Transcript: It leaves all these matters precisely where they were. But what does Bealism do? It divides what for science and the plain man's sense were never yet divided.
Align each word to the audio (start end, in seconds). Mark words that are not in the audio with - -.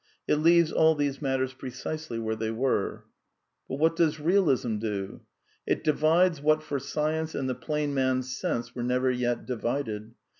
It 0.27 0.37
leaves 0.37 0.71
all 0.71 0.95
these 0.95 1.21
matters 1.21 1.53
precisely 1.53 2.17
where 2.17 2.35
they 2.35 2.49
were. 2.49 3.05
But 3.69 3.77
what 3.77 3.95
does 3.95 4.17
Bealism 4.17 4.79
do? 4.79 5.21
It 5.67 5.83
divides 5.83 6.41
what 6.41 6.63
for 6.63 6.79
science 6.79 7.35
and 7.35 7.47
the 7.47 7.53
plain 7.53 7.93
man's 7.93 8.35
sense 8.35 8.73
were 8.73 8.81
never 8.81 9.11
yet 9.11 9.45
divided. 9.45 10.15